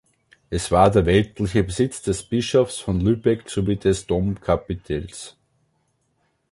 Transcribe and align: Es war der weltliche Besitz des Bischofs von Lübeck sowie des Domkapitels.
Es 0.49 0.71
war 0.71 0.89
der 0.89 1.05
weltliche 1.05 1.63
Besitz 1.63 2.01
des 2.01 2.23
Bischofs 2.23 2.79
von 2.79 3.01
Lübeck 3.01 3.47
sowie 3.47 3.75
des 3.77 4.07
Domkapitels. 4.07 5.37